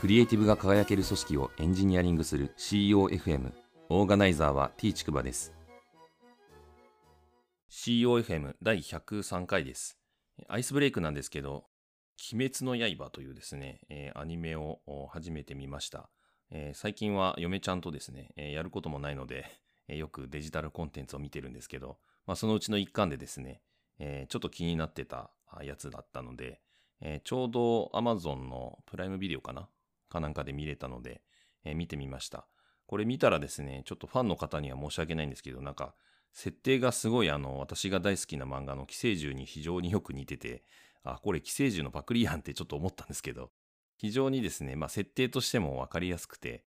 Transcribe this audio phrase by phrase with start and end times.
[0.00, 3.52] クリエイティブが輝ける組織をエンジニアリングする COFM
[3.90, 5.52] オーガナイザーは T ちくばです。
[7.70, 9.98] COFM 第103回です。
[10.48, 11.64] アイスブレイクなんですけど
[12.32, 16.08] 鬼滅の刃というですね、え、アニメを初めて見ました、
[16.50, 19.44] え、最近は嫁ちゃんとですね、え、やることもないので、
[19.86, 23.60] えよくデジタルコンテンツを見てるんですけど、まあ、そのうちの一環でですね、
[23.98, 25.30] えちょっと気になってた
[25.62, 26.62] やつだったので、
[27.02, 29.68] えちょうど Amazon のプライムビデオかな
[30.10, 31.22] かなんかで見れたので、
[31.64, 32.46] えー、見てみました。
[32.86, 35.94] これ見たらですね、ちょっとファンの方には申し訳ないんですけど、なんか、
[36.32, 40.62] 設定がすごいあの、私が大好きな漫画の寄生獣に非常によく似てて、
[41.02, 43.50] あ、これ寄生獣のパクリやんってちょっと思ったんですけど、
[43.96, 46.64] 非常にですね、まあ設定としてもわかりやすくて、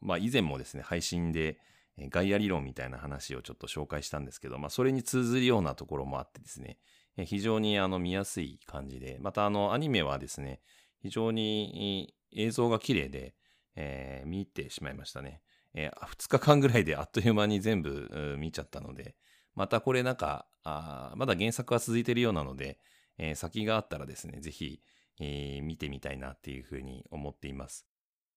[0.00, 1.58] まあ以前もですね、配信で
[1.98, 6.78] ガイア理論みたいな話をちょっと紹介したんですけど、まあそれに通ずるようなところもあってですね、
[7.24, 10.60] 非常にあの見やすい感じで、またあのアニメはですね、
[11.02, 13.34] 非常に映像が綺麗で、
[13.76, 15.40] えー、見入ってしまいましたね。
[15.74, 19.16] えー、2日間ぐらいで あっという間に全部見ちゃったので、
[19.54, 22.78] またこれなんか、あまだ原作は続いているようなので、
[23.18, 24.82] えー、先があったらですね、ぜひ、
[25.20, 27.86] えー、見てみたいなっていうふうに思っています。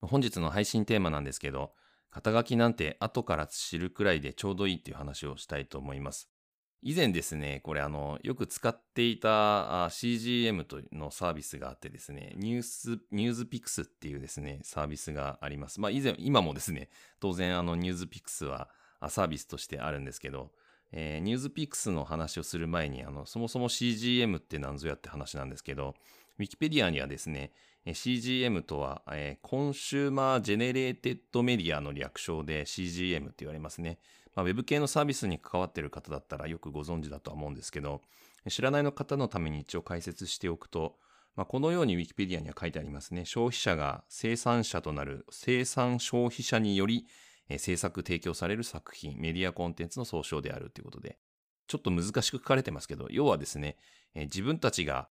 [0.02, 1.74] 本日の配信テーマなんですけど、
[2.10, 6.30] 肩書きなんて後から知るくらいでちょうどいいっていう話をしたいと思います。
[6.82, 15.82] 以前ですね、これあの、よく使っていた CGM とのサービスがあってですね、ニュース、 NewsPicks っていうですね、サービスがあります。
[15.82, 18.70] まあ以前、今もですね、当然あの NewsPicks は
[19.10, 20.52] サービスとしてあるんですけど、
[20.92, 25.96] えー、 NewsPicks の話をする前に、あの、そもそも CGM って何ぞやって話なんですけど、
[26.40, 27.52] ウィキペディアにはですね、
[27.86, 34.00] CGM とは、えー、 consumer generated media の略称で CGM って言われますね。
[34.38, 38.02] まあ、ウェブ系のサービスに関わっている方だったらよくご存知だとは思うんですけど、
[38.48, 40.96] 知らないの方のために一応解説しておくと、
[41.36, 43.26] まあ、このように Wikipedia には書いてありますね。
[43.26, 47.08] 消費者が生産者となる生産消費者により、
[47.58, 51.18] 制作提供される作品、メディアコンテンツの総称であるということで、
[51.66, 53.76] ちょっと難しく書かれてますけど、要はですね、
[54.14, 55.10] 自分たちが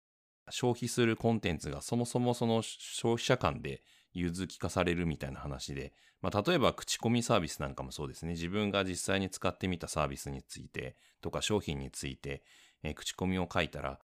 [0.49, 3.83] 消費するコンテンツがそもそもその消費者間で
[4.17, 8.33] 融通きかされるみたいな話で、まあ、例えば口コミサービスなんかもそうですね。
[8.33, 12.43] 自分が実際に使ってみたサービスについてとか商品について、
[12.83, 13.99] えー、口コミを書いたら、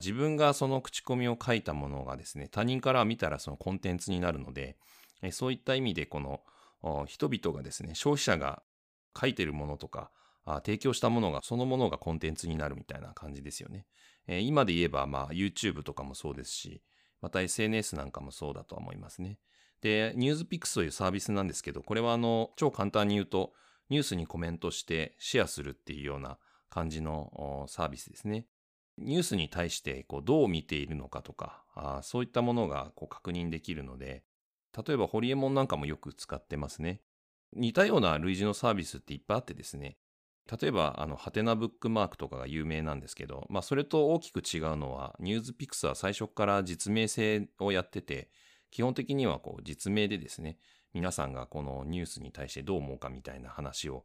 [0.00, 4.76] 自分がその口コミを書いたものがですね、他人から見たらそのコンテンツになるので、
[5.22, 6.40] えー、そういった意味でこの
[7.06, 8.62] 人々がですね、消費者が
[9.18, 10.10] 書いてるものとか、
[10.44, 13.86] あ提供したものが、そのものがコンテンツになるみたいな感じですよね。
[14.28, 16.82] えー、今で言えば、まあ、YouTube とかもそうですし、
[17.20, 19.38] また SNS なんかもそうだとは思いますね。
[19.80, 23.52] で、ニュースピックスというサービスなんですけど、これはあの、超簡単に言うと、
[23.88, 26.38] ニュースにコメントしてシェアするっていうような
[26.70, 28.46] 感じのサービスですね。
[28.98, 34.24] ニュースに対してこうどう見ているのかとか、あそういったものがこう確認できるので、
[34.86, 37.02] 例えばホリエモンなんかもよく使ってますね。
[37.52, 39.98] 似たような類似のサービスっていっぱいあってですね。
[40.60, 48.30] 例えば、あの、ハテナブックマークとかが有名なんですけど、まあ、それと大きく違うのは、ニュースピックスは最初から実名制をやってて、
[48.76, 50.58] 基本的にはこう実名でですね、
[50.92, 54.04] 皆さんがこのニュースに対してどう思うかみたいな話を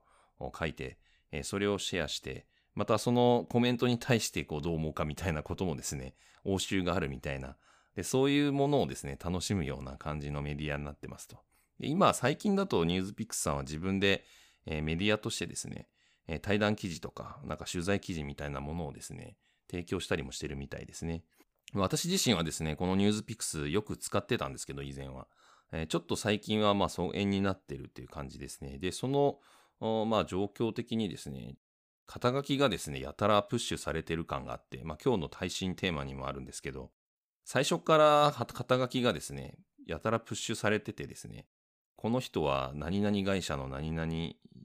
[0.58, 0.98] 書いて、
[1.44, 6.16] それをシェアして、またそのコメントに対してこうどう思うかみたいなこともですね、
[6.46, 7.58] 応酬があるみたいな、
[7.98, 11.40] でそういうものをですね、楽しむような感じのメディアになってますと。
[11.82, 14.24] で今、最近だとニュースピックスさんは自分で、
[14.66, 15.90] えメディアとしてですね、
[16.28, 19.36] え対談記事とか、なんか取材記事みたいなものをですね、
[19.70, 21.26] 提供したりもしてるみたいですね。
[21.74, 25.28] 私自身はですね、このニュースピックスよく使ってたんですけど、以前は。
[25.72, 28.78] えー、ちょっと最近はまあ疎遠になってるっていう感じですね。
[28.78, 29.40] で、その、
[30.06, 31.56] まあ状況的にですね、
[32.06, 36.92] 肩書きがですね、やたらプッシュされてる感があって、まあ今日の配信テーマにもあるんですけど、
[37.46, 39.58] 最初から肩書きがですね、
[39.88, 41.48] やたらプッシュされててですね、
[41.96, 44.12] この人は何々会社の何々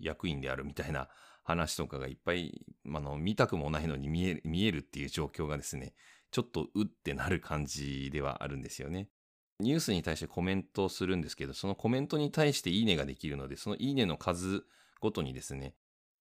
[0.00, 1.08] 役員であるみたいな
[1.44, 5.94] 話とかがいっぱい、あの、見たくもないのに見え見えるっていう状況がですね、
[6.30, 9.08] ちょっとうってなる感じではあるんですよね。
[9.60, 14.64] ニュースに対してコメントをするんですけど、そのコメントに対していいねができるので、そのいいねの数
[15.00, 15.74] ごとにですね、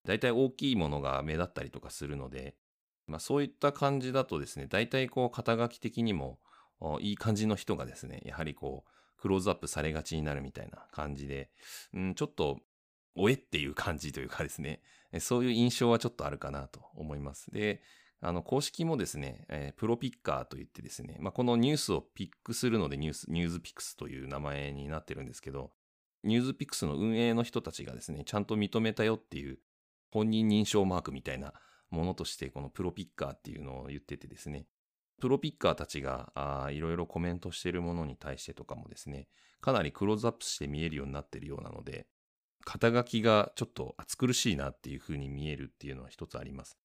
[0.06, 2.56] だいたい大きいものが目立ったりとかするので、
[3.08, 6.40] まあそういった感じだとですね、だいたいこう肩書き的にも
[7.02, 8.92] いい感じの人がですね、やはりこう、
[9.22, 11.50] クローズアップされがちになるみたいな感じで、
[11.94, 12.60] うん、ちょっと、
[13.16, 14.82] おえっていう感じというかですね、
[15.20, 17.50] そういう印象はちょっとあるかなと思います。
[17.52, 17.82] で、
[18.22, 25.72] あの、公式もですね、えー、プロピッカーといってですね、まあ、このニュースをピックするのでニュース、ニュースピックスという名前になってるんですけど、
[26.24, 29.60] ニュースピックスの運営の人たちがですね、ちゃんと認めたよっていう
[30.12, 31.54] 本人認証マークみたいな
[31.92, 34.66] ものとして、このプロピッカーっていうのを言っててですね、
[35.22, 39.28] プロピッカーたちがあいろいろコメントしているものに対してとかもですね、
[39.62, 42.08] かなりクローズアップして見えるようになっているようなので、
[42.66, 46.78] 肩書きがちょっと暑苦しいなっていう風に見えるっていうのは一つあります。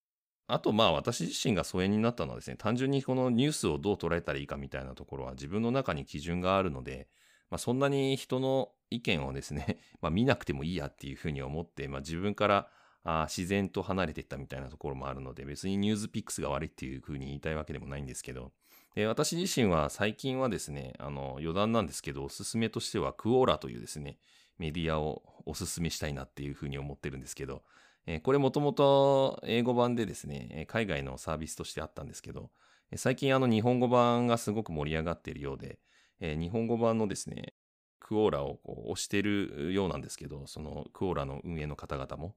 [0.52, 7.08] あとまあ私自身が疎遠になったのはですね、単純にこのニュースをどう捉えたらいいかみたいなところは自分の中に基準があるので、
[7.50, 12.69] まあ、そんなに人の意見をですね、 まあ、見なくてもいいやっていうふうに思って、まあ、自分から
[13.02, 18.53] あ自然と離れていったみたいなところもあるので、別にニュースピックスが悪いっていうふうに言いたいわけでもないんですけど、
[18.94, 24.19] で私自身は最近はですね、あの余談なんですけど、おすすめとしてはクオーラというですね、
[24.58, 27.62] メディアをおすすめしたいなっていうふうに思ってるんですけど、
[28.06, 32.50] え、これもともと英語版でですね、海外のサービスとしてあったんですけど、
[32.97, 35.79] 最近あの日本語版がすごく盛り上がっているようで、
[36.20, 37.55] え、日本語版のですね、
[38.00, 42.35] クオーラをこう押してるようなんですけど、そのクオーラの運営の方々も、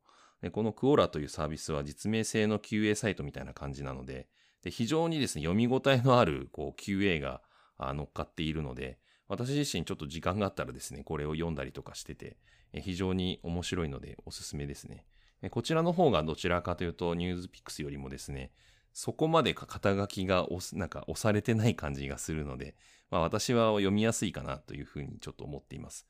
[0.51, 4.27] このクオーラというサービスは実名制の QA サイトみたいな感じなので、
[4.62, 7.42] で非常にですね、読み応えのあるこう QA が
[7.80, 12.38] 乗っかっているので、私自身ちょっと時間があったらですね、これを読んだりとかしてて、
[12.74, 15.06] 非常に面白いのでおすすめですね。
[15.50, 18.51] こちらの方がどちらかというとニュースピックスよりもですね、
[18.94, 22.75] そこまで肩書きが押なんか押されてない感じがするので、
[23.10, 26.07] まあ私は読みやすいかなというふうにちょっと思っています。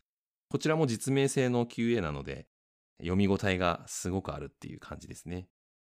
[0.49, 2.47] こちらも実名制の QA なので、
[2.99, 5.47] 読み応えがすごくあるっていう感じですね。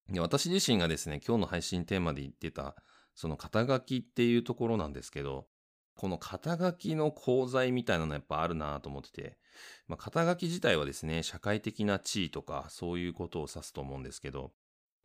[0.09, 2.75] で私自身がですね、今日の配信テーマで言ってた、
[3.15, 5.47] その肩書きっていうところなんですけど、
[5.95, 9.37] この肩書きの功罪みたいなのやっぱあるなと思ってて、
[9.87, 14.51] まあ、肩書き自体はですね、社会的な地位とかそういうことを指すと思うんですけど、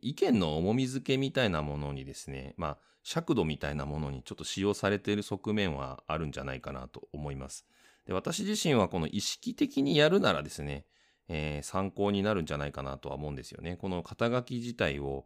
[0.01, 7.65] 意見の重み付けみたいなものにですね、まあ、尺度みたいなものにちょっと使用されている側面はあるんじゃないかなと思います。
[8.05, 10.85] で私自身はこの意識的にやるならですね、
[11.27, 13.77] えー、参考になるんじゃないかなとは思うんですよね。
[13.77, 15.25] この肩書き自体を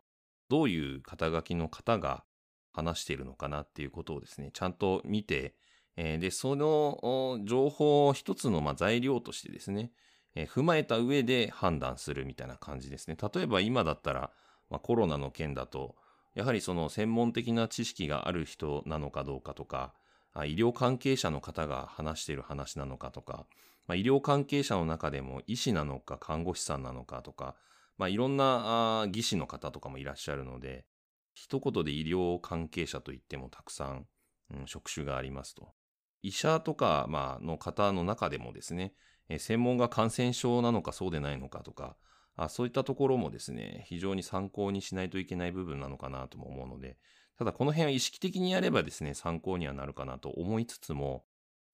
[0.49, 2.23] どういう肩書きの方が
[2.71, 5.55] 話しているのかなっていうことをですね、ちゃんと見て、
[6.01, 9.91] え、で、その情報を一つのま材料としてですね、
[10.33, 13.17] え、踏まえた上で判断するみたいな感じですね。
[13.21, 14.31] 例えば今だったら、
[14.69, 15.97] まあ、コロナの件だと、
[16.35, 19.93] やはりその専門的な知識がある人なのかどうかとか、
[20.35, 23.45] 医療関係者の方が話している話なのかとか、
[23.85, 27.55] まあ、医療関係者の中でも医師なのか看護師さんなのかとか、
[27.97, 30.85] まあ、いろんな技師の方とかもいらっしゃるので、
[31.33, 34.07] 一言で医療関係者といってもたくさん、
[34.53, 35.73] うん、職種がありますと。
[36.21, 38.93] 医者とか、まあ、の方の中でもですね、
[39.29, 41.95] え専門が感染症なのかそうでないのかとか、
[42.35, 46.97] あそういったところもですね、非常に参考にしないといけない部分なのかなとも思うので、
[47.37, 51.25] ただこの辺は意識的にやればですね、参考にはなるかなと思いつつも、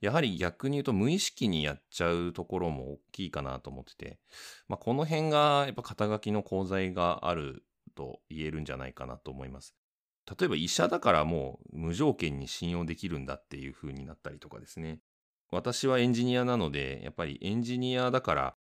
[0.02, 4.20] やはり逆に言うと無意識にやっちゃうところも大きいかなと思ってて、
[4.68, 7.64] まあ、この辺がやっぱ肩書きの功罪がある
[7.96, 9.76] と言えるんじゃないかなと思います。
[10.40, 15.00] 例えば医者だからもう無条件に信用できるんだっていう風になったりとかですね。
[15.52, 18.56] 私はエンジニアなので、やっぱりエンジニアだから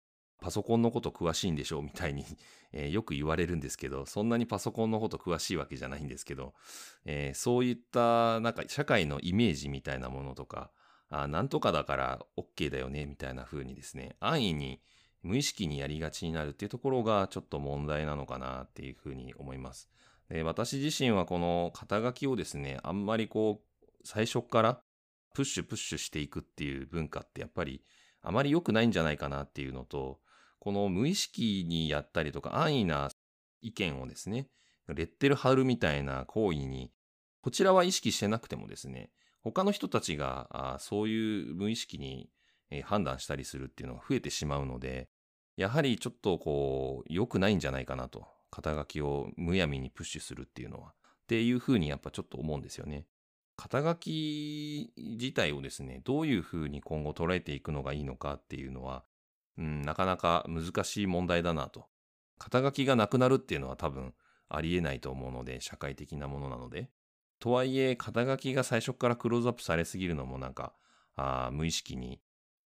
[0.41, 2.25] パソコンのこと詳しいんでしょうみたいに
[2.73, 6.55] えー、よく言われるんですけど、そんなにパソコンのこと詳しいわけじゃないんですけど、
[7.05, 10.71] えー、そういったなんか社会のイメージみたいなものとか、
[11.09, 14.81] あなんとかだから OK だよねみたいな風にですね、安易に
[15.23, 19.89] 無意識にやりがちになるっていうところがちょっと問題なのかなっていう風に思います。
[20.31, 24.81] で私自身はこの肩書きをですね、あんまりこう、最初から
[25.35, 27.83] プッシュプッシュしていくっていう文化ってやっぱり
[28.23, 30.21] あまり良くないんじゃないかなっていうのと、
[30.61, 33.11] この無意識にやったりとか安易な
[33.61, 34.49] 意見をですね、
[34.88, 36.93] レッテル貼るみたいな行為に、
[37.43, 39.11] こちらは意識してなくてもですね、
[39.43, 42.31] 他の人たちがそういう無意識に
[42.85, 45.09] 判断したりするっていうのが増えてしまうので、
[45.57, 48.28] やはりちょっとこう、良くないんじゃないかなと。
[48.50, 50.88] 肩書きをむやみにプッシュするっていうのは。
[50.88, 50.92] っ
[51.26, 53.07] ていうふうにやっぱちょっと思うんですよね。
[53.57, 59.04] 肩書き自体をですね、どういうふうに今後捉えていくのがいいのかっていうのは、
[59.59, 61.87] うん、なかなか難しい問題だなと。
[62.38, 64.14] 肩書きがなくなるっていうのは多分
[64.49, 66.90] ありえないと思うので、社会的なものなので。
[67.38, 70.75] とはいえ、肩書きが最初からクローズアップされすぎるのもなんか、
[71.16, 72.21] あ無意識に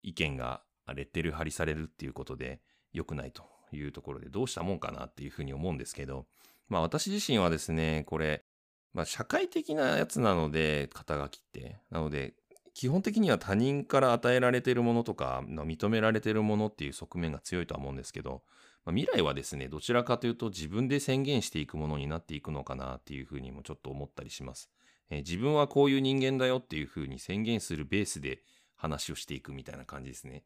[0.03, 0.63] 意見が
[0.95, 2.61] レッテル貼りされるっていうことで
[2.93, 3.45] 良くないと
[3.77, 6.27] いうところでどうしたもんかなっていうふうに思うんですけど、
[6.69, 8.45] まあ私自身はですね、これ、
[8.93, 11.79] まあ社会的なやつなので、肩書きって。
[11.91, 12.35] なので、
[12.75, 18.43] 基本的には他人から与えられているものとか、認められているものっていう側面が強いとは思うんですけど、
[18.85, 24.71] まあ、未来はですね、どちらかというと自分で宣言していくものになっていくのかなっていうふうにもちょっと思ったりします。
[25.11, 28.41] えー、自分はこういう人間だよっていうふうに宣言するベースで
[28.75, 30.43] 話をしていくみたいな感じですね。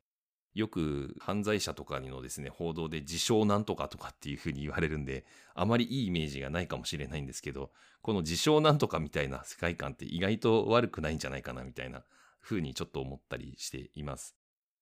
[0.56, 7.70] よく犯罪者とかにのですね、報道で自称なんとかとかっていうふうに言われるんで、あまりいいイメージがないかもしれないんですけど、
[8.00, 12.04] この自称なんとかみたいな世界観って意外と悪くないんじゃないかなみたいな
[12.40, 14.34] ふうにちょっと思ったりしています。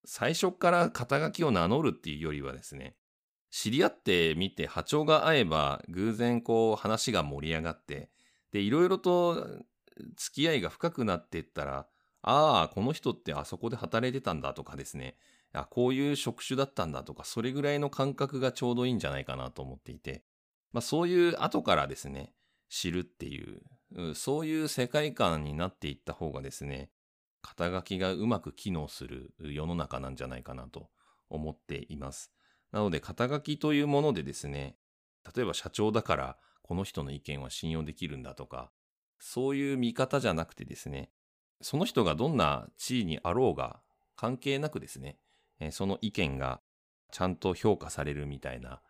[0.05, 2.95] 最初から肩書きを名乗るっていうよりはですね、
[3.51, 8.11] 知り合ってみて波長が合えば偶然こう話が盛り上がって、
[8.53, 9.45] で、いろいろと
[10.17, 11.89] 付き合いが深くなっていったら、
[12.27, 15.17] ああ、この人ってあそこで働いてたんだとかですね、
[15.55, 20.25] あこういう職種だったんだとか、それぐらいの感覚がちょうどいいんじゃないかなと思っていて、
[20.73, 22.35] まあそういう後からですね、
[22.69, 26.91] 知るっていう、そういう世界観になっていった方がですね、
[27.41, 30.91] 肩書きがうまく機能する世の中なんじゃないかなと
[31.29, 32.33] 思っています。
[32.73, 34.77] なので、肩書きというものでですね、
[35.37, 38.73] 例えば社長だからこの人の意見は信用できるんだとか、
[39.21, 41.11] そういう見方じゃなくてですね、
[41.61, 43.81] その人がどんな地位にあろうが
[44.17, 45.19] 関係なくですね、
[45.71, 46.61] その意見が
[47.11, 48.81] ちゃんと評価されるみたいな、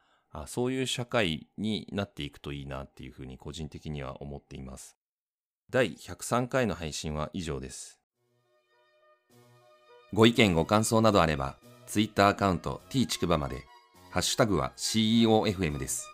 [0.47, 4.97] そういう社会になっていくといいなっていうふうに個人的には思っています。
[5.71, 8.01] 第103回の配信は以上です。
[10.13, 11.57] ご意見ご感想などあれば、
[11.87, 13.65] Twitter アカウント t ちくばまで、
[14.11, 16.14] ハッシュタグは CEOFM です。